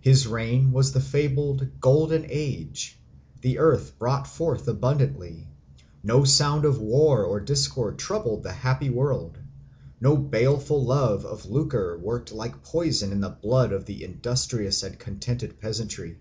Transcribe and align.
His 0.00 0.28
reign 0.28 0.70
was 0.70 0.92
the 0.92 1.00
fabled 1.00 1.80
Golden 1.80 2.24
Age: 2.28 2.96
the 3.40 3.58
earth 3.58 3.98
brought 3.98 4.28
forth 4.28 4.68
abundantly: 4.68 5.48
no 6.04 6.22
sound 6.22 6.64
of 6.64 6.80
war 6.80 7.24
or 7.24 7.40
discord 7.40 7.98
troubled 7.98 8.44
the 8.44 8.52
happy 8.52 8.90
world: 8.90 9.38
no 10.00 10.16
baleful 10.16 10.84
love 10.84 11.24
of 11.26 11.50
lucre 11.50 11.98
worked 11.98 12.30
like 12.30 12.62
poison 12.62 13.10
in 13.10 13.20
the 13.20 13.28
blood 13.28 13.72
of 13.72 13.86
the 13.86 14.04
industrious 14.04 14.84
and 14.84 15.00
contented 15.00 15.58
peasantry. 15.58 16.18